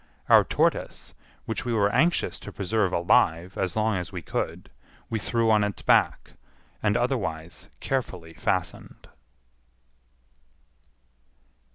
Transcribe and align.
Our 0.29 0.43
tortoise, 0.43 1.13
which 1.45 1.63
we 1.63 1.73
were 1.73 1.91
anxious 1.93 2.39
to 2.39 2.51
preserve 2.51 2.91
alive 2.91 3.55
as 3.55 3.75
long 3.75 3.97
as 3.97 4.11
we 4.11 4.23
could, 4.23 4.71
we 5.11 5.19
threw 5.19 5.51
on 5.51 5.63
its 5.63 5.83
back, 5.83 6.31
and 6.81 6.97
otherwise 6.97 7.69
carefully 7.81 8.33
fastened. 8.33 9.09